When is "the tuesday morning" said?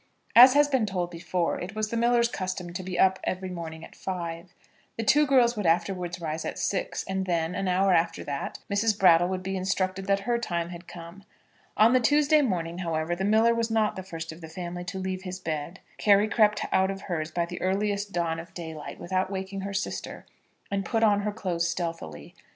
11.93-12.79